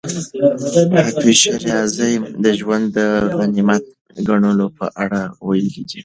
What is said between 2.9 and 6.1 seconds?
د غنیمت ګڼلو په اړه ویلي دي.